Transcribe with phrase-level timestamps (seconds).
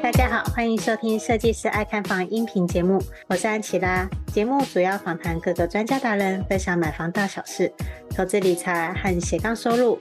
[0.00, 4.08] 大家好，欢迎收听《设计师爱看房》音频节目，我是安琪拉。
[4.32, 7.72] 节目主要访谈各个专家达人，分享买房大小事、
[8.14, 9.98] 投资理财和斜杠收入。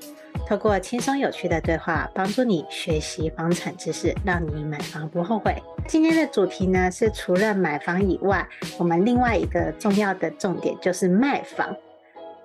[0.48, 5.54] 透过轻松有趣的对话，帮助你学习房产知识，让你买房不后悔。
[5.89, 11.75] 今天的主题呢，是除了买房以外，我们另外一个重要的重点就是卖房。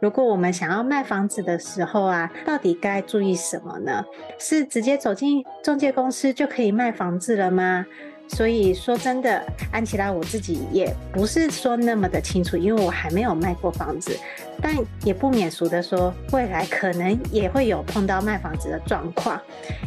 [0.00, 4.04] 如果我们想要卖房子的时候啊，到底该注意什么呢？
[4.36, 7.86] 是直接走进中介公司就可以卖房子了吗？
[8.34, 14.18] 所以说真的，安琪拉我自己也不是说那么的清楚，因为我还没有卖过房子，
[14.60, 14.74] 但
[15.04, 19.38] 也不免俗的说，未来可能也会有碰到卖房子的状况。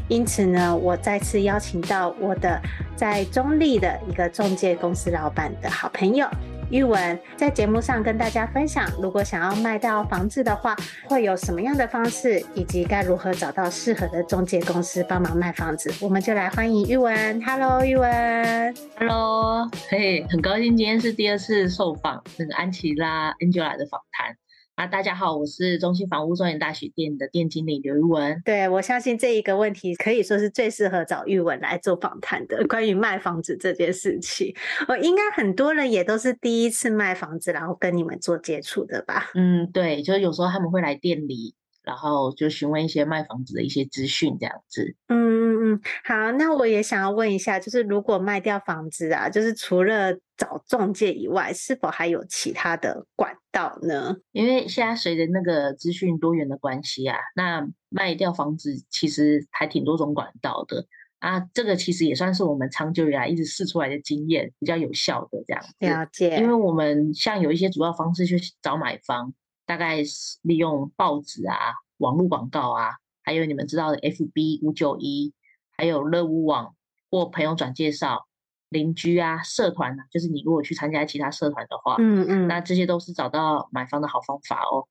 [0.08, 2.62] 因此呢，我再次邀请到我的
[2.96, 6.28] 在中立的一个中介公司老板的好朋友。
[6.72, 15.94] 玉文在节目上跟大家分享，如果想要卖掉房子的话，会有什么样的方式，以及该如何找到适合的中介公司帮忙卖房子。
[16.02, 17.42] 我们就来欢迎玉文。
[17.44, 18.76] Hello，玉文。
[18.98, 24.36] Hello，嘿，hey, 很高兴今天是第二次受访那个安琪拉 Angela 的访谈。
[24.76, 28.42] 啊，大家好，我是中信房屋中原大学店的店经理刘玉文。
[28.44, 34.54] 对，我相信这一个问题可以说是最适合找玉文来做访谈的，关于卖房子这件事情。
[34.90, 39.32] 我应该很多人也都是第一次卖房子，然后跟你们做接触的吧？
[39.36, 41.56] 嗯，对，就是有时候他们会来店里。
[41.86, 44.96] 然后就询问一些卖房子的一些资讯，这样子。
[45.08, 54.16] 嗯嗯嗯，好，那我也想要问一下，就是如果卖掉房子啊，就是除了找中介以外，是否还有其他的管道呢？
[54.32, 60.86] 因为现在随着那个资讯多元的关系啊，那卖掉房子其实还挺多种管道的
[61.20, 61.40] 啊。
[61.54, 65.74] 这个其实也算是我们长久以来一直试出来的经验，比较有效的这样子。
[65.80, 66.38] 了解。
[66.38, 69.34] 因为我们像有一些主要方式去找买房。
[69.66, 71.56] 大概是利用报纸啊、
[71.98, 72.92] 网络广告啊，
[73.24, 75.34] 还有你们知道的 FB 五九一，
[75.78, 76.76] 还有乐屋网
[77.10, 78.28] 或朋友转介绍、
[78.70, 84.88] 邻居啊、社团啊，就是你如果去参加其他社团的话，嗯嗯，那这些都是找到买方的好方法哦。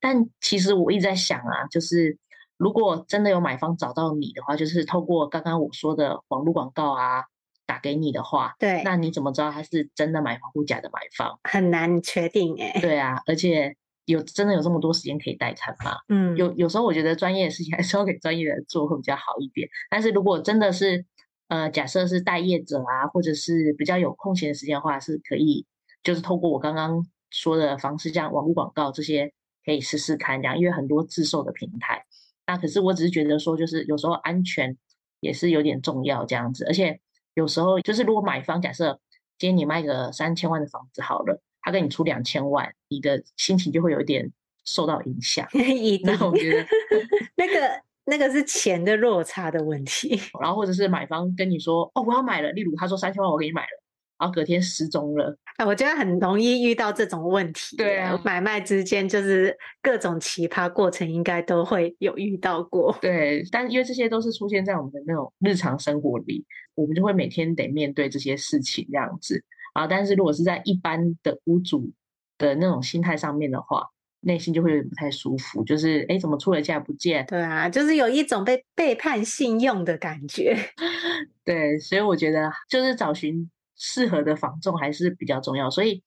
[0.00, 2.18] 但其实我一直在想啊，就是
[2.56, 7.24] 如果真的有买方找到你的话，就是透过刚刚我说的网络广告啊
[7.66, 11.38] 打给你的话，对，那你怎么知道他是真的买方或假的买方？
[11.44, 12.78] 很难确定诶。
[12.82, 13.76] 对啊，而且。
[14.08, 15.98] 有真的有这么多时间可以代看吗？
[16.08, 19.68] 嗯，有有时候我觉得专业的事情还是要给专业的人做会比较好一点。
[19.90, 21.04] 但是如果真的是，
[21.48, 25.66] 呃，假设是待业者啊，或者是比较有空闲的时间的话，是可以
[26.02, 29.30] 就是透过我刚刚说的方式，像网络广告这些，
[29.62, 32.02] 可以试试看这样，因为很多自售的平台。
[32.46, 34.74] 那可是我只是觉得说，就是有时候安全
[35.20, 36.98] 也是有点重要这样子，而且
[37.34, 38.98] 有时候就是如果买方假设
[39.36, 41.42] 今天你卖个三千万的房子好了。
[41.68, 44.26] 他跟你出两千万，你的心情就会有一点
[44.64, 45.46] 受到影响。
[46.02, 46.66] 那我觉得
[47.36, 50.18] 那个那个是钱的落差的问题。
[50.40, 53.82] 然后或者是买方跟你说：“哦，我要买了。”例如他说三千万我给你买了，
[54.18, 55.36] 然后隔天失踪了。
[55.58, 57.76] 啊，我觉得很容易遇到这种问题。
[57.76, 62.96] 对啊，买卖之间就是各种奇葩过程，应该都会有遇到过。
[63.02, 69.44] 对，但因为这些都是出现在我们的那种日常生活里，我们就会每天得面对这些事情，这样子。
[69.78, 71.90] 啊，但是如果是在一般的屋主
[72.36, 73.86] 的那种心态上面的话，
[74.20, 77.24] 内心就会有点不太舒服，就是哎，怎么出了价不见？
[77.26, 80.56] 对啊，就是有一种被背叛信用的感觉。
[81.44, 86.02] 对，所以我觉得就是找寻适合的房仲还是比较重要，所以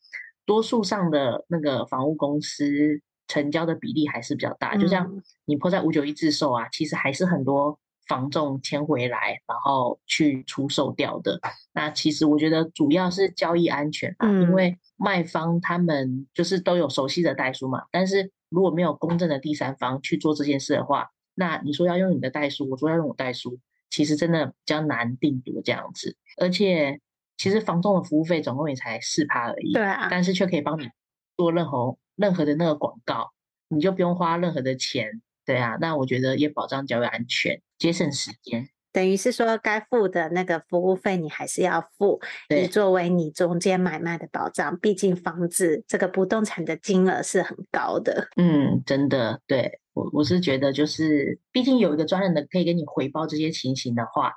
[0.46, 5.10] 多数上的那个房屋公司成交的比例还是比较大，嗯、就像
[5.46, 7.80] 你 PO 在五九一自售啊，其实还是很多。
[8.12, 11.40] 房仲签回来，然后去出售掉的。
[11.72, 17.84] 那其实我觉得主要是交易安全吧，嗯、因为卖方他们就是都有熟悉的代书嘛。
[17.90, 23.58] 但是如果没有公正的第三方去做这件事的话，那你说要用你的代书，我说要用我代书，
[23.90, 26.18] 其实真的比较难定夺这样子。
[26.38, 27.00] 而且
[27.38, 30.90] 其实房仲的服务费总共也才四趴而已，对啊，但是却可以帮你
[31.38, 33.30] 做任何任何的那个广告，
[33.70, 35.22] 你就不用花任何的钱。
[35.52, 38.70] 对啊，那我觉得也保障交易安全，节省时间。
[38.94, 44.80] 等于是说，该付的那个服务费你还是要付，以作为你中间买卖的保障。
[44.80, 48.30] 毕竟房子这个不动产的金额是很高的。
[48.38, 54.32] 嗯，真的，对，我我是觉得就是，毕竟有一个专人的可以跟你回报这些情形的话，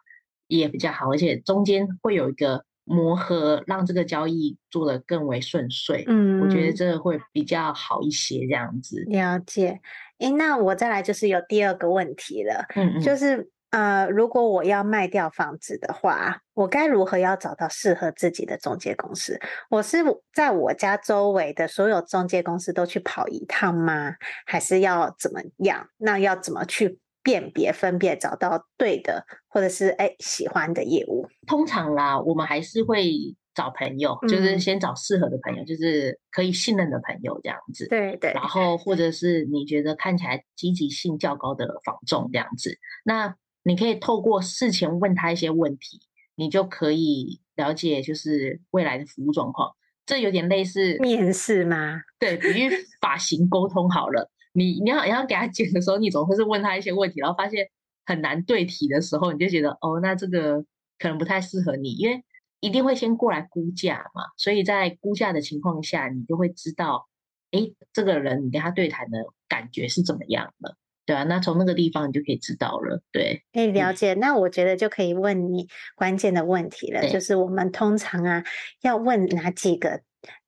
[0.48, 6.04] 也比较好，而且中间会有一个磨合，让这个交易做得更为顺遂。
[6.06, 9.02] 嗯，我觉得这个会比较好一些，这样子。
[9.08, 9.80] 了解。
[10.18, 19.40] 诶，那我再来就是有第二个问题了，嗯嗯，就是呃，如果我要卖掉房子的话，我该如何要找到适合自己的中介公司？
[19.68, 19.98] 我是
[20.32, 24.14] 在我家周围的所有中介公司都去跑一趟吗？
[24.46, 25.88] 还是要怎么样？
[25.98, 31.26] 那要怎么去辨别、分辨，找到对的，或者是哎喜欢的业务？
[31.48, 33.10] 通常啦，我们还是会
[33.54, 37.86] 找朋友，就是先找适合的朋友，嗯、就是可以信任的朋友这样子。
[37.88, 38.32] 对对。
[38.32, 43.36] 然后或者是你觉得看起来积极性较高的房仲这样子，那。
[43.66, 45.98] 你可以透过事前问他一些问题，
[46.34, 49.72] 你就可以了解就是未来的服务状况。
[50.04, 52.02] 这有点类似面试吗？
[52.18, 52.68] 对，比喻
[53.00, 54.30] 发型沟通好了。
[54.52, 57.66] 你你要你要给他剪的时候，你总会是问他一些问题，然后发现
[58.04, 60.62] 很难对题的时候，你就觉得哦，那这个
[60.98, 62.22] 可能不太适合你，因为
[62.64, 64.22] 一定会先过来估价嘛。
[64.38, 67.06] 所以在估价的情况下，你就会知道，
[67.50, 67.60] 哎，
[67.92, 70.76] 这个人你跟他对谈的感觉是怎么样的。
[71.06, 73.02] 对啊，那从那个地方你就可以知道了。
[73.12, 74.14] 对，可以了解。
[74.14, 78.42] 嗯、那我觉得就可以问你关键的问题了，就是我们通常啊
[78.80, 80.00] 要问哪几个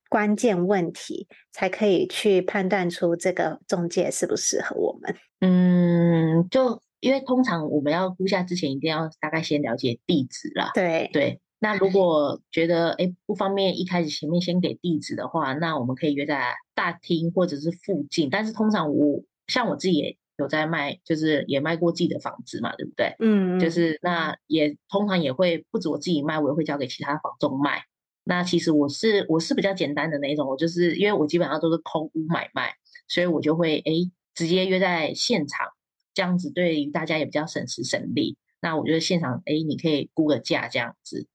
[0.08, 5.14] 关键问题，才可以去判断出这个中介适不适合我们？
[5.40, 10.70] 嗯，就因为通常我们要估价之前，一定要大概先了解地址啦。
[10.72, 11.38] 对对。
[11.58, 18.30] 那如果觉得哎不方便，一开始前面先给地址的话，那我们可以约在大厅或者是附近。
[18.30, 20.16] 但是通常我像我自己也。
[20.38, 23.16] 有在卖，就是也卖过自己的房子嘛，对不对？
[23.20, 27.84] 嗯，就是那也通常也会不止我自己卖，我也会交给其他房仲卖。
[28.22, 32.74] 那其实我是我是比较简单的那一种，我就是因为我基本上都是空屋买卖，
[33.08, 33.92] 所以我就会哎
[34.34, 35.68] 直接约在现场，
[36.12, 38.36] 这样子对于大家也比较省时省力。
[38.60, 41.26] 那我觉得现场哎你可以估个价这样子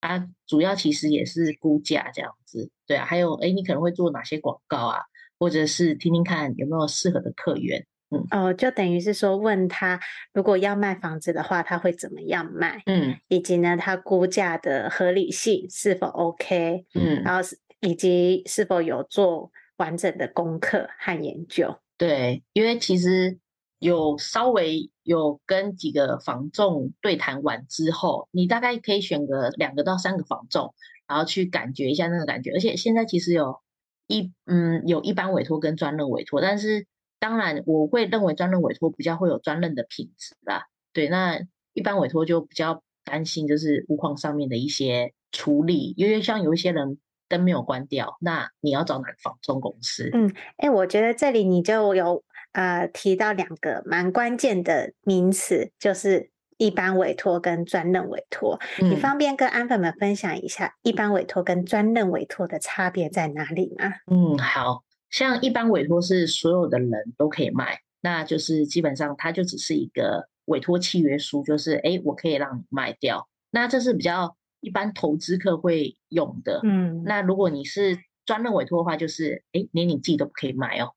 [0.00, 5.00] 啊，主要其实也是估价这样子，对啊，还有哎你可能会做哪些广告啊，
[5.38, 7.86] 或者是听听看有没有适合的客源。
[8.08, 9.98] 嗯哦，就等于是说，问他
[10.32, 12.80] 如果要卖房子的话，他会怎么样卖？
[12.86, 16.84] 嗯，以及呢，他估价的合理性是否 OK？
[16.94, 21.76] 嗯，然后是以及是否有做完整的功课和研究？
[21.98, 23.36] 对，因为其实
[23.78, 30.74] 有稍微有跟几个房仲对谈完之后，你大概可以选个两个到三个房仲，
[31.06, 32.52] 然后去感觉一下那个感觉。
[32.52, 33.60] 而且现在其实有
[34.06, 36.86] 一嗯有一般委托跟专任委托，但是。
[37.18, 40.66] 当然，我会认为专任委托比较会有专任的品质啦。
[40.92, 41.40] 对，那
[41.72, 50.10] 一般委托就比较担心，就是屋况上面的一些处理，因为像有一些人灯没有关掉，那你要找哪个房仲公司？
[50.12, 52.22] 嗯，哎，我觉得这里你就有
[52.56, 58.58] 呃提到两个蛮关键的名词，就是一般委托跟专任委托。
[58.80, 63.92] 嗯，你方便跟安粉们分享一下一般委托跟专任委托的差别在哪里吗？
[64.10, 64.82] 嗯，好。
[65.08, 73.28] 像一般委托是所有的人都可以卖，那就是基本上它就只是一个委托契约书，就是哎，我可以让你卖掉。
[73.50, 76.60] 那这是比较一般投资客会用的。
[76.64, 80.90] 嗯，那如果你是专任委托的话，就是哎，连你自己都不可以卖哦，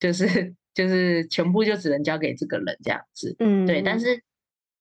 [0.00, 3.36] 就是就是全部就只能交给这个人这样子。
[3.38, 3.82] 嗯，对。
[3.82, 4.22] 但是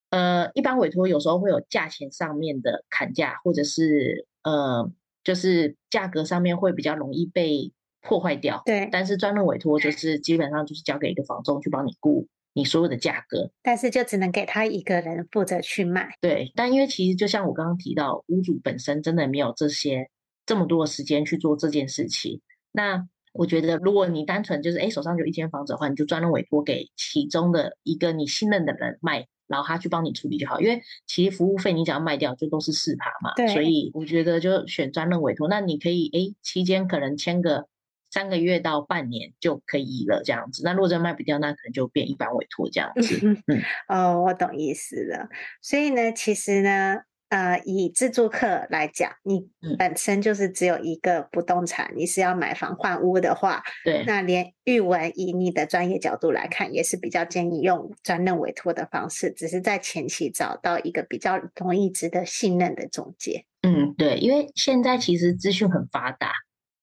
[0.10, 4.92] 呃，一般委托有时候会有价钱上面的砍价，或者是呃，
[5.24, 7.72] 就是价格上面会比较容易被。
[8.02, 16.08] 破坏掉，对，但是专任委托就是基本上就是交给一个房仲去帮你估你所有的价格，但是就只能给他一个人负责去卖。
[16.22, 20.10] 对，但因为其实就像我刚刚提到，屋主本身真的没有这些
[20.46, 22.40] 这么多的时间去做这件事情。
[22.72, 30.60] 那我觉得，如果你单纯就是哎手上就一间房子的话，你就专任委托给其中的一个你信任的人卖，然后他去帮你处理就好。
[30.60, 35.48] 因为其实服务费你只要卖掉就都是四趴嘛，所以我觉得就选专任委托。
[35.48, 37.68] 那你可以哎期间可能签个。
[38.12, 40.64] 三个月到半年就可以了，这样子。
[40.66, 43.20] 那如果真卖不掉，那可能就变一般委托这样子。
[43.46, 45.30] 嗯， 哦，我懂意思了。
[45.62, 63.46] 所以呢，其实呢，呃，以自住客来讲，你本身就是只有一个不动产，你是要买房换屋的话，对，那连玉文以你的专业角度来看，也是比较建议用专任委托的方式，只是在前期找到一个比较容易值得信任的中介。
[63.62, 66.34] 嗯，对，因为现在其实资讯很发达，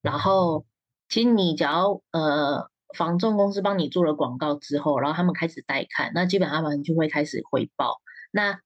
[0.00, 0.64] 然后。
[1.08, 7.94] 其实你只要呃，房仲公司帮你做了广告之后，然后他们开始带看，那基本上他们就会开始回报。
[8.32, 8.58] 那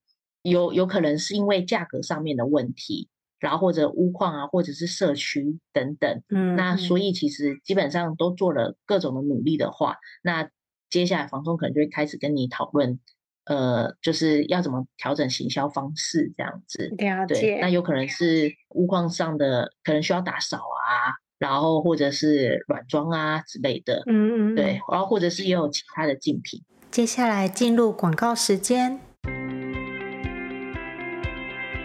[0.43, 6.23] 有有可能是因为价格上面的问题，然后或者屋况啊，或者是社区等等。
[6.29, 10.49] 嗯，那所以其实基本上都做了各种的努力的话，那
[10.89, 12.99] 接下来房东可能就会开始跟你讨论，
[13.45, 16.95] 呃，就是要怎么调整行销方式这样子。
[16.99, 17.35] 了解。
[17.35, 21.17] 对，那有可能是屋况上的，可能需要打扫啊。
[21.39, 26.63] 然后或者是软装啊之类的，嗯嗯，对，然后或者是也有其他的竞品。
[26.91, 29.01] 接下来进入广告时间。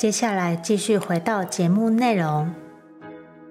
[0.00, 2.54] 接下来继续回到节目内容。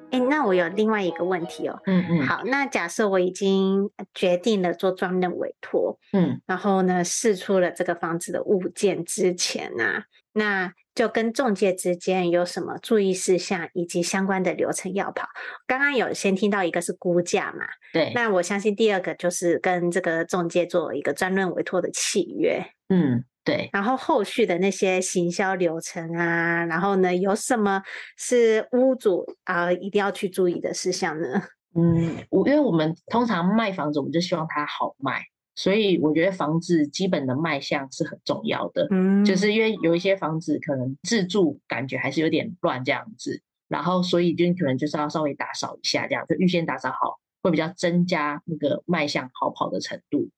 [0.10, 1.80] 哎，那我有另外一个问题哦。
[1.86, 2.26] 嗯嗯。
[2.26, 10.04] 好，那假设我已经决定了做专任委托，嗯，然后呢，试出了这个房子的物件之前呢、啊，
[10.34, 15.28] 那就跟中介之间有什么注意事项以及相关的流程要跑？
[15.68, 17.68] 刚刚有先听到一个是估价嘛？
[17.94, 18.12] 对。
[18.16, 22.66] 那我相信第二个就是跟这个中介做一个专任委托的契约。
[22.88, 23.24] 嗯。
[23.50, 27.82] 对，然后后续的那些行销流程啊，然后呢，有什么
[28.16, 31.42] 是屋主啊、呃、一定要去注意的事项呢？
[31.74, 35.24] 嗯，我因为我们通常卖房子，我们就希望它好卖，
[35.56, 38.88] 所以我觉得房子基本的卖相是很重要的。
[38.92, 50.30] 嗯，就是因为有一些房子可能自住感觉还是有点乱这样子，然后所以就可能就是要稍微打扫一下，这样就预先打扫好，会比较增加那个卖相好跑的程度，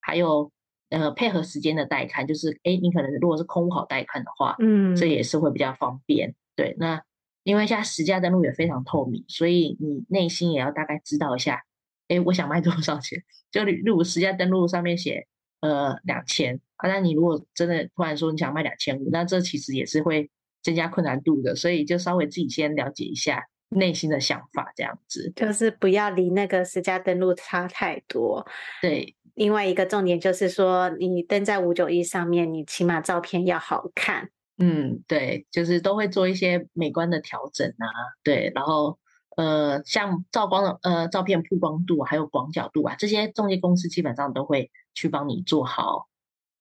[0.00, 0.50] 还有。
[0.88, 6.34] 呃，配合时间的带看，就是哎，你可能如果是空屋好带看的话，嗯，这也是会比较方便。
[6.54, 7.02] 对，那
[7.42, 11.64] 因为现在实价登录也非常透明，所以你内心也要大概知道一下，
[12.08, 13.22] 哎，我想卖多少钱？
[13.50, 15.26] 就例如实价登录上面写
[15.60, 20.30] 呃两千，啊，那你如果真的突然说你想卖两千五，那这其实也是会
[20.62, 28.46] 增加困难度的，所以就稍微自己先了解一下内心的想法，这样子，就是不要离那个实价登录差太多。
[28.80, 29.16] 对。
[29.36, 34.30] 另外一个重点就是说，你登在五九一上面，你起码照片要好看。
[34.56, 37.86] 嗯，对，就是都会做一些美观的调整啊，
[38.22, 38.98] 对，然后
[39.36, 46.08] 呃，像照光的呃照片曝光度还有广角度啊，这些中介公司基本上都会去帮你做好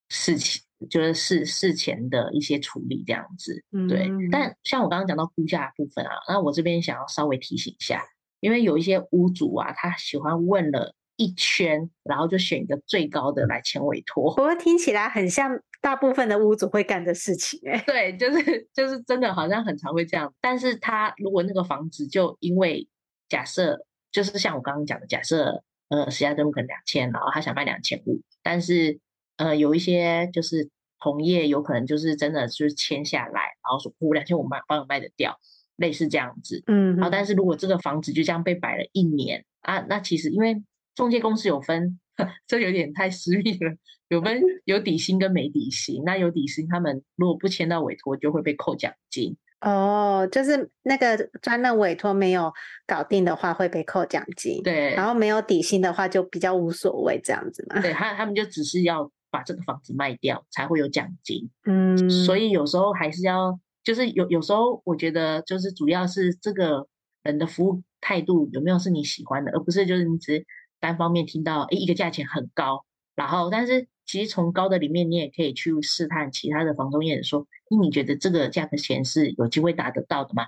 [0.09, 3.63] 事情，就是事事前的一些处理这样子。
[3.87, 8.03] 对，嗯、但像我刚刚讲到估价部分啊，那我这边想要稍微提醒一下，
[8.41, 10.93] 因为有一些屋主啊，他喜欢问了。
[11.17, 14.35] 一圈，然后就选一个最高的来签委托。
[14.35, 20.33] 不过听起来很像大部分的屋主会干的事情，哎，对，就是就是真的好像很常会这样。
[20.41, 22.87] 但是他如果那个房子就因为
[23.29, 23.77] 假设，
[24.11, 28.99] 就是像我刚刚讲的，假设呃，实价登录可能两千，然后他想卖两千五，但是
[29.37, 30.69] 呃，有一些就是
[30.99, 35.37] 同业有可能就是真的就是签下来，然后说我两千五卖帮我卖得掉，
[35.75, 36.63] 类似这样子。
[36.67, 40.63] 嗯，好，但是如果这个房子就这样被摆了一年啊，那其实因为
[40.95, 41.99] 中介公司有分，
[42.47, 43.75] 这有点太私密了，
[44.07, 49.37] 有分 有底薪跟没底薪，那有底薪他们如果不签到委托就会被扣奖金。
[49.61, 52.53] 哦，就是那个专任委托没有
[52.85, 57.81] 搞定的话会被扣奖金，对，然后没有底薪的话就比较无所谓这样子嘛。
[57.81, 66.87] 对，他他们就只是要把这个房子卖掉才会有奖金，嗯，所以有时候还是要，就是有有时候我觉得就是主要是这个
[67.23, 70.45] 人的服务态度有没有是你喜欢的，而不是就是你只
[70.85, 77.47] 单方面听到诶一个价钱很高，然后但是其实从高的里面你也可以去试探其他的房东业者说。
[77.81, 80.45] 你觉得这个价格钱是有机会达得到的吗？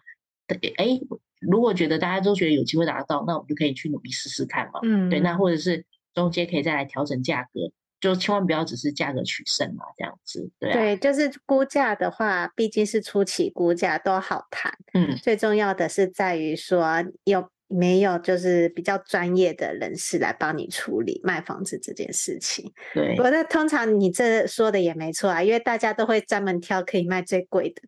[0.77, 0.99] 哎，
[1.39, 4.79] 如果觉得大家都觉得有机会达得到，那我们就可以去努力试试看嘛。
[4.83, 10.51] 嗯，对，那或者是中间可以再来调整价格，就千万不要只是价格取胜嘛，这样子。
[10.59, 14.71] 对啊，对，就是估价的话，毕竟是初期估价都好谈。
[14.93, 17.49] 嗯，最重要的是在于说有。
[17.69, 22.71] 没有，就是比较专业的人士来帮你处理卖房子这件事情。
[22.93, 27.81] 对，我觉得通常你这说的也没错啊，因为大家都会专门挑可以卖最贵的，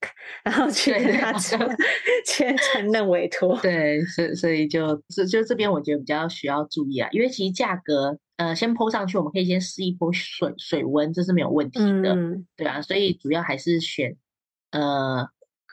[0.43, 1.57] 然后去跟他 签
[2.25, 3.57] 签承认委托。
[3.61, 14.17] 对，所以所以就就就这边我觉得比较需要注意啊，因为其实价格呃先 po 上去，我们可以先试一波水水温，这是没有问题的，嗯、对啊，所以主要还是选
[14.71, 15.29] 呃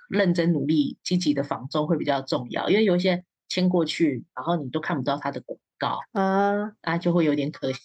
[0.09, 3.25] 认真努力积极的房仲会比较重要，因为有一些。
[3.49, 7.81] 签过去，然后你都看不到它的广告啊，啊，就会有点可惜，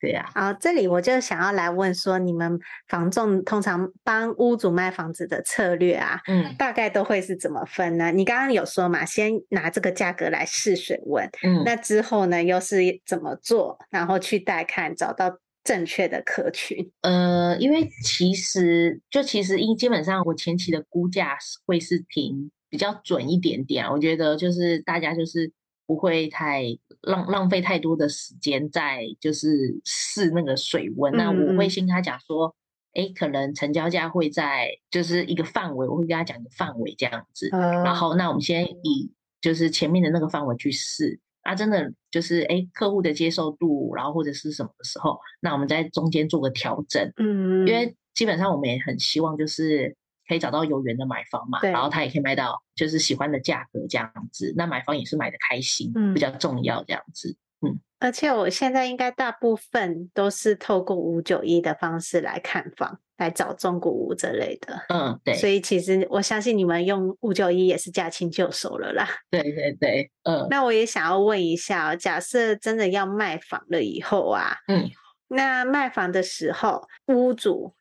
[0.00, 0.46] 对呀、啊。
[0.46, 2.58] 好，这里我就想要来问说，你们
[2.88, 8.10] 房仲通常帮屋主卖房子的策略啊，嗯，大概都会是怎么分呢？
[8.10, 16.90] 你刚刚有说嘛，先拿这个价格来试水温，嗯，那之后呢，又是怎么做，然后去带看，找到正确的客群？
[17.02, 22.50] 呃，因为其实就其实因基本上我前期的估价会是凭。
[22.68, 25.52] 比较准一点点，我觉得就是大家就是
[25.86, 26.64] 不会太
[27.02, 31.14] 浪浪费太多的时间在就是试那个水温。
[31.14, 32.54] 嗯、那我会先跟他讲说，
[32.94, 37.48] 哎，可能成交价会在就是一个范围，我会跟他讲一个范围这样子。
[37.52, 47.12] 嗯、然后那我们先以就是前面的那个范围去试，啊，真的就是哎客户的接受度，然后或者是什么的时候，那我们在中间做个调整。
[47.16, 49.94] 嗯，因为基本上我们也很希望就是。
[50.28, 57.36] 可以找到有缘的买方嘛，然后他也可以卖到就是喜欢的价格这样子，那买方也是买的开心，嗯，比较重要这样子，
[57.66, 57.78] 嗯。
[57.98, 65.34] 而且我现在应该大部分都是透过五九一的方式来看房，来找中古屋这类的，嗯，对。
[65.34, 69.08] 所以其实我相信你们用五九一也是驾轻就熟了啦。
[69.30, 70.46] 对对对，嗯。
[70.50, 74.90] 那我也想要问一下，假设真的要卖房了以后啊，嗯，
[75.28, 77.75] 那卖房的时候屋主。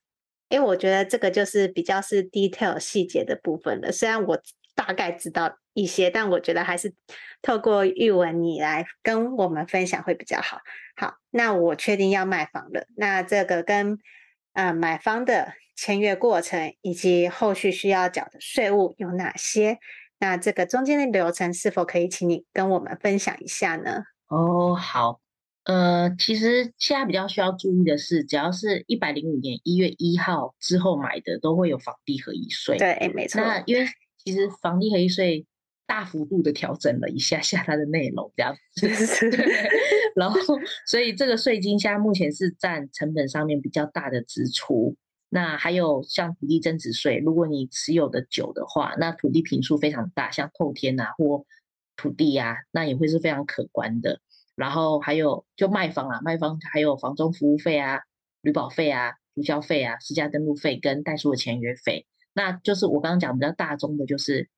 [0.50, 3.92] 因为我觉得这个就是比较是 detail 细节的部分了。
[3.92, 4.40] 虽然我
[4.76, 6.94] 大概知道一些，但我觉得还是
[7.42, 10.60] 透过玉文你来跟我们分享会比较好。
[10.96, 13.98] 好，那我确定要卖房了，那这个跟
[14.54, 19.80] 呃买方的签约过程以及后续需要缴的税务有哪些？
[20.20, 24.04] 那这个中间的流程是否可以请你跟我们分享一下呢？
[24.28, 25.20] 哦，好。
[25.66, 32.78] 呃，其实现在比较需要注意的是，只要是一百零五年一月一号之后买的，都会有房地合一税。
[32.78, 33.42] 对，没错。
[33.42, 33.86] 那因为
[34.24, 35.46] 其实房地合一税
[35.88, 38.88] 大幅度的调整了一下下它的内容，这样子。
[40.16, 40.40] 然后，
[40.88, 44.96] 所以这个税金现在目前是占成本上面比较大的支出。
[45.30, 51.44] 那还有像土地增值税，如果你持有的久的话，那土地坪数非常大，像透天啊或
[51.98, 54.22] 土地啊，那也会是非常可观的。
[54.56, 58.00] 然后还有就卖方啦，卖方还有房中服务费啊、
[58.42, 62.06] 旅保费啊、涂销费啊、私家登录费跟代书的签约费。
[62.34, 64.50] 那就是我刚刚讲比较大宗的，就是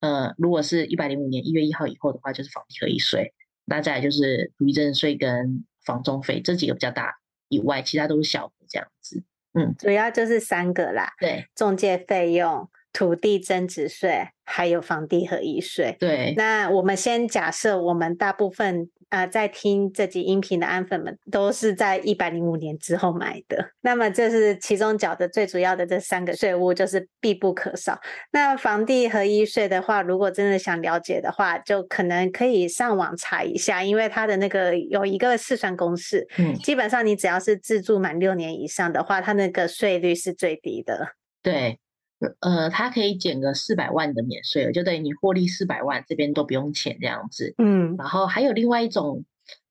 [0.00, 3.32] 呃，如果是一百零五年一月一号以后的话，就是房地合一税。
[3.64, 7.14] 那再来就是土地增值税跟房中费这几个比较大
[7.48, 9.24] 以外，其他都是小的这样子。
[9.54, 11.14] 嗯，主要就是三个啦。
[11.18, 15.96] 对，中介费用、土地增值税还有房地合一税。
[15.98, 18.90] 对，那我们先假设我们大部分。
[19.08, 27.98] 啊、呃，在听这集音频的安粉们都是在一百零五年之后买的，那么这是其中缴的最主要的这三个税务，就是必不可少。
[28.32, 41.14] 那房地合一税的话，如果真的想了解的话，就可能可以上网查一下，因为它的那个有一个试算公式，嗯，基本上你只要是自住满六年以上的话，它那个税率是最低的。
[41.42, 41.78] 对。
[42.40, 47.54] 呃，它可以减个四百万的免税额，就等于你获利四百万，这边都不用钱这样子。
[47.58, 49.24] 嗯，然后还有另外一种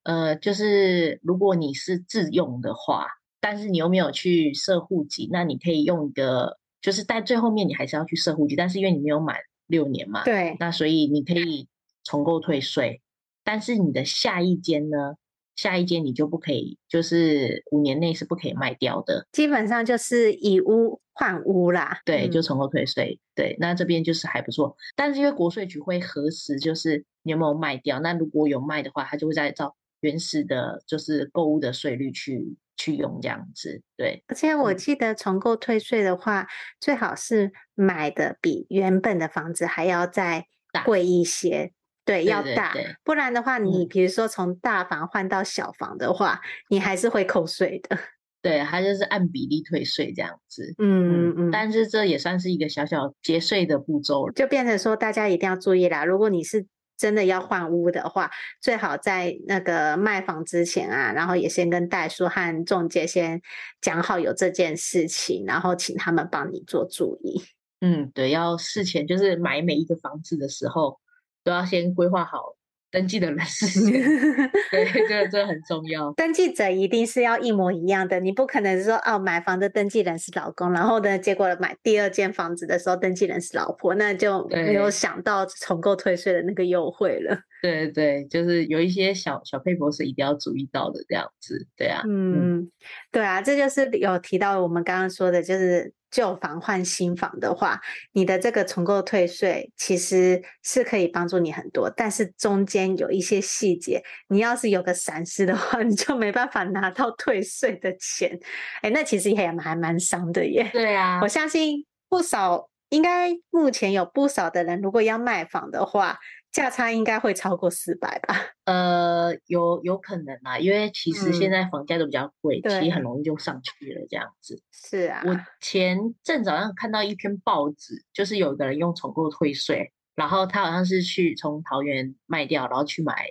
[0.03, 3.07] 呃，就是如果你是自用的话，
[3.41, 11.67] 但是你又没有去设户籍，那你可以用一个，就是在最后面你还是要去设户籍，但是因为你没有满六年嘛，对，那所以你可以
[12.03, 13.01] 重购退税，
[13.43, 15.15] 但是你的下一间呢？
[15.55, 19.25] 下一间你就不可以，就是五年内是不可以卖掉的。
[19.31, 21.99] 基本上就是以屋换屋啦。
[22.05, 23.19] 对，就重购退税。
[23.33, 24.75] 对，那这边就是还不错。
[24.95, 27.99] 但是因为国税局会核实，就是你有没有卖掉。
[28.01, 33.81] 那如果有卖的话，它就会再照原始的，就是购物的税率去去用这样子。
[33.97, 34.23] 对。
[34.27, 36.47] 而且我记得重购退税的话，嗯、
[36.79, 40.45] 最好是买的比原本的房子还要再
[40.83, 41.71] 贵一些。
[42.03, 47.97] 对，要大，对对对，不然的话，你比如说从大房换到小房的话，嗯、你还是会扣税的。
[48.45, 50.75] 对，它就是按比例退税这样子。
[50.77, 51.51] 嗯嗯嗯。
[51.51, 56.05] 但是这也算是一个小小节税的步骤，就变成说大家一定要注意啦。
[56.05, 58.29] 如果你是真的要换屋的话，
[58.61, 63.41] 最好在那个卖房之前啊，然后也先跟代书和中介先
[63.81, 67.41] 讲好有这件事情，然后请他们帮你做注意。
[67.81, 70.99] 嗯，对，要事前就是买每一个房子的时候。
[71.45, 72.54] 都要先规划好
[72.95, 73.91] 登记的人事先，
[74.71, 76.13] 对，这个这个很重要。
[76.13, 87.37] 登记者一定是要一模一样的，你不可能说哦，买房的登记人是老公，然后呢，结果买第二间房子的时候登记人是老婆，那就没有想到重购退税的那个优惠了。
[87.61, 92.71] 对对，就是有一些小小配博是一定要注意到的，这样子，对啊，嗯，
[93.11, 95.91] 对啊，这就是有提到我们刚刚说的，就是。
[96.15, 97.81] 旧房换新房的话，
[98.13, 108.39] 你的这个重购退税其实是可以帮助你很多，但是中间有一些细节，你要是有个闪失的话， 你就没办法拿到退税的钱。
[108.81, 110.69] 哎，那其实也还蛮伤的耶。
[110.71, 116.17] 对啊，我相信不少，应该目前有不少的人，如果要卖房的话。
[116.55, 118.33] 价差应该会超过四百吧？
[118.63, 124.63] 呃，有有可能啊，因为其实现在房价都比较贵，嗯、其实很容易就上去了这样子。
[124.71, 133.27] 是啊，我前阵早上看到一篇报纸，就是有一个人用重购退税，然后他好像是去从桃园卖掉，然后去买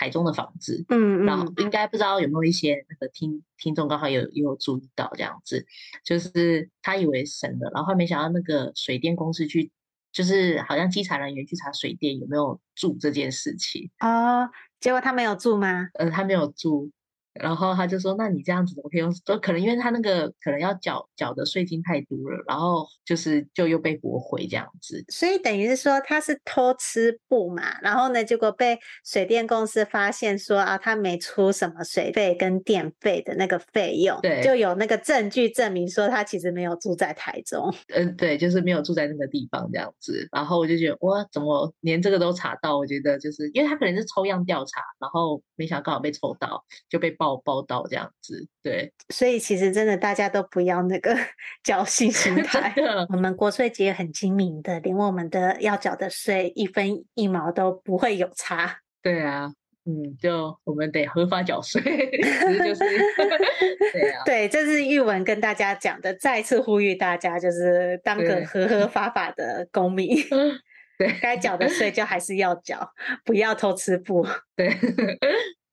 [0.00, 0.82] 台中的房子。
[0.88, 5.66] 嗯嗯，然后应该不知道有没有一些那个听听众刚好有有注意到这样子，
[6.02, 9.70] 就是他以为神了，然后没想到那个水电公司去。
[10.12, 15.88] 就是好像稽查人员去查水电有没有住这件事情哦，结果他没有住吗？
[15.94, 16.90] 呃，他没有住。
[17.34, 19.12] 然后他就说：“那你这样子怎么可以用？
[19.24, 25.04] 就可能因为他那个可能要缴缴的税金太多了，然后就是就又被驳回这样子。
[25.08, 37.72] 所以等于是说他是偷吃布嘛，然后呢，结果被水电公司发现说啊，他没出什么水费跟电费的那个费用，对，就有那个证据证明说他其实没有住在台中。
[37.94, 40.28] 嗯，对，就是没有住在那个地方这样子。
[40.32, 42.76] 然后我就觉得哇，怎么连这个都查到？
[42.76, 47.16] 我觉得就是因为他可能是抽样调查，然后没想到刚好被抽到，就被。
[47.20, 51.14] 报报道这样子，对，所以其实真的大家都不要那个
[51.62, 52.74] 侥幸心 态。
[53.10, 58.78] 我们国税局很精明的，连我们的要缴的税一分一毛都不会有差。
[59.02, 59.52] 对啊，
[59.84, 62.80] 嗯，就我们得合法缴税，就是
[63.92, 70.16] 对啊，对，这是玉文跟大家讲的，再次呼吁大家就是当个合合法法的公民，
[70.96, 72.92] 对，该缴的税就还是要缴，
[73.26, 74.26] 不要偷吃布。
[74.56, 74.70] 对，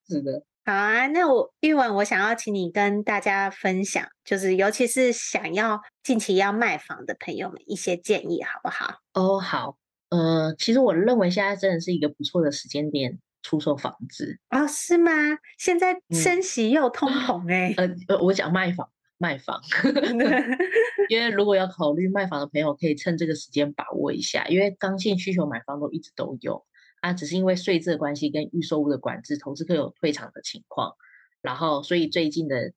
[0.09, 0.43] 是的。
[0.67, 8.99] 好啊，那我玉文，我想要请你跟大家分享，就是尤其是想要近期要卖房的朋友们一些建议，好不好？
[9.13, 9.77] 哦，好，
[10.09, 15.09] 呃，其实我认为现在真的是一个不错的时间点出售房子哦，是吗？
[15.57, 19.61] 现在升息又通膨哎、欸，呃，我讲卖房，卖房，
[21.07, 26.65] 因为如果要考虑卖房的朋友，可以趁这个时间把握一下，因为刚性需求买房都一直都有。
[27.01, 30.95] 啊，只是因为税制的关系跟预售屋的管制，投资客有退场的情况，
[31.41, 32.73] 然后所以最近的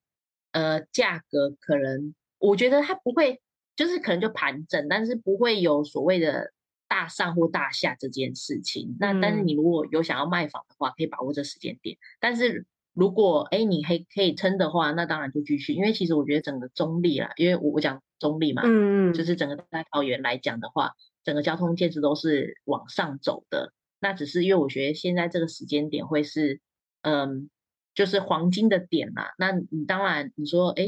[0.52, 3.40] 呃价格可能，我觉得它不会，
[3.76, 6.52] 就是可能就盘整，但是不会有所谓的
[6.87, 8.96] 大上或大下这件事情。
[9.00, 11.96] 那但是你如果有想要卖房的话，可以把握这时间点。
[12.20, 20.92] 但是如果哎你还可以撑的话，那当然就继续，因为其实我觉得整个中立啦，因为我我讲中立嘛，嗯嗯，就是整个在桃园来讲的话，
[21.24, 23.72] 整个交通建设都是往上走的。
[24.00, 26.60] 那只是因为我觉得现在这个时间点会是，
[27.02, 27.50] 嗯，
[27.94, 29.34] 就是黄金的点啦。
[29.38, 30.86] 那你当然你说，哎，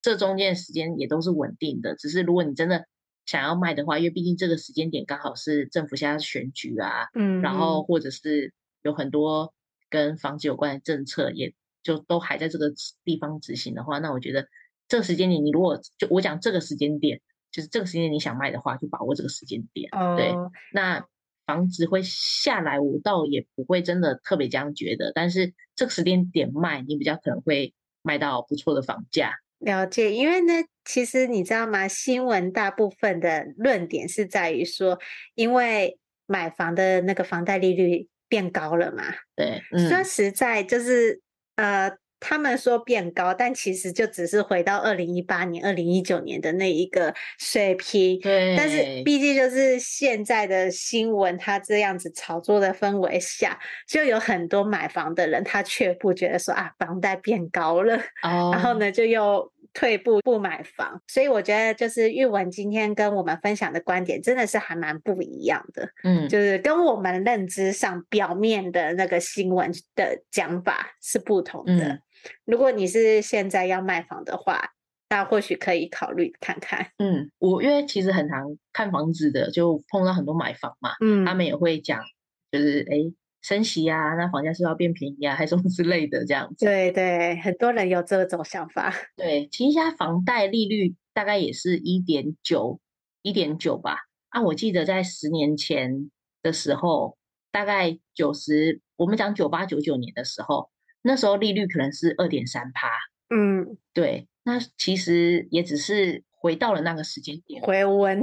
[0.00, 1.94] 这中间的时间也都是稳定的。
[1.96, 2.86] 只是如果你真的
[3.26, 9.52] 想要卖的话，因为毕竟这个时间点刚好是政府现在选举啊，嗯，然后或者是有很多
[9.90, 12.72] 跟房子有关的政策，也就都还在这个
[13.04, 14.48] 地方执行的话，那我觉得
[14.88, 17.20] 这个时间点你如果就我讲这个时间点，
[17.52, 19.90] 就是这个时间点你想卖的话，就把握这个时间点。
[19.92, 20.32] 哦，对，
[20.72, 21.06] 那。
[21.46, 25.12] 房子会下来，我倒也不会真的特别这样觉得。
[25.14, 29.32] 但是这个时间点卖，你比较可能会卖到不错的房价。
[29.58, 30.52] 了解，因为呢，
[30.84, 31.86] 其实你知道吗？
[31.88, 34.98] 新闻大部分的论点是在于说，
[35.34, 39.04] 因为买房的那个房贷利率变高了嘛。
[39.34, 41.22] 对，嗯、说实在，就是
[41.54, 41.96] 呃。
[42.18, 48.18] 他们说变高，但其实就只是回到二零一八年、二零一九年的那一个水平。
[48.20, 59.52] 对，但是毕竟就是现在的新闻，它这样子炒作的氛围下，就有很多买房的人，他却不觉得说啊，房贷变高了，哦、然后呢，就又。
[59.74, 71.88] 退步不买房，所以我觉得就是玉文今天跟我们分享的观点真的是还蛮不一样的，嗯，就是跟我们认知上表面的那个新闻的讲法是不同的。
[71.88, 72.02] 嗯，
[72.44, 74.72] 如果你是现在要卖房的话，
[75.08, 76.90] 那或许可以考虑看看。
[76.98, 82.02] 嗯，我因为其实很常看房子的，就碰到很多买房嘛，嗯，他们也会讲，
[82.50, 83.12] 就是哎。
[83.42, 86.64] 升息啊，那房价是要变便宜啊，还是什么之类的这样子？
[86.64, 88.92] 对对，很多人有这种想法。
[89.14, 92.80] 对，其实现在房贷利率大概也是一点九，
[93.22, 93.98] 一点九吧。
[94.30, 96.10] 啊，我记得在十年前
[96.42, 97.16] 的时候，
[97.52, 100.68] 大概九十，我们讲九八九九年的时候，
[101.06, 102.90] 那时候利率可能是二点三趴。
[103.30, 106.22] 嗯，对，那其实也只是。
[106.38, 108.22] 回到了那个时间点，回温，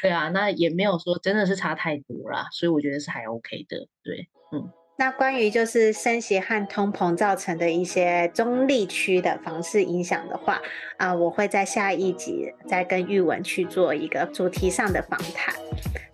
[0.00, 4.72] 对啊， 那也没有说真的是差太多啦，所以我觉得是还 OK 的，对，嗯。
[4.96, 10.60] 那关于就是升息和通膨造成的一些中立区的房市影响的话，
[10.96, 15.52] 啊、我会在下一集再跟玉文去做一个主题上的访谈。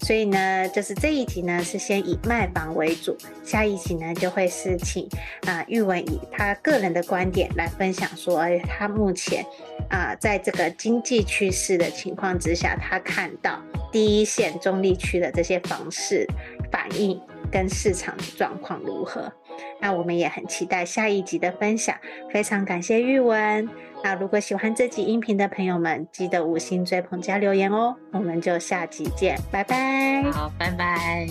[0.00, 3.14] 所以呢，就是这一集呢是先以卖房为主，
[3.44, 5.06] 下一集呢就会是请
[5.46, 9.44] 啊、玉文以他个人的观点来分享说，他目前
[9.90, 13.60] 啊、在这个经济趋势的情况之下，他看到
[13.92, 16.26] 第一线中立区的这些房市
[16.70, 17.20] 反应。
[17.50, 19.33] 跟市场的状况如何？
[19.81, 21.96] 那我们也很期待下一集的分享。
[22.31, 23.66] 非常感谢玉文。
[24.04, 27.96] 那如果喜欢这集音频的朋友们，记得五星追捧加留言哦。
[28.12, 30.31] 我们就下集见，拜拜。
[30.31, 31.26] 好，拜拜。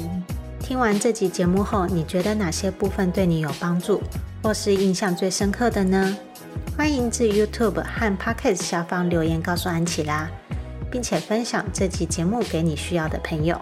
[0.60, 4.02] 听完这集节目后，你觉得哪些部分对你有帮助，
[4.41, 6.17] 或是印象最深刻的呢？
[6.76, 10.28] 欢迎至 YouTube 和 Pocket 下方留言告诉安琪拉，
[10.89, 13.62] 并且分享这集节目给你需要的朋友。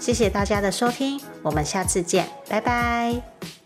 [0.00, 3.57] 谢谢大家的收听，我们下次见，拜拜。